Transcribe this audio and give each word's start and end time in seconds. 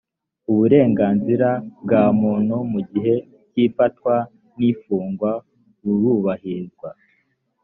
uburenganzira 0.51 1.49
bwa 1.83 2.03
muntu 2.21 2.55
mu 2.71 2.79
gihe 2.89 3.13
cy 3.51 3.57
‘ifatwa 3.65 4.13
n 4.57 4.59
‘ifungwa 4.69 5.31
burubahirizwa. 5.81 6.89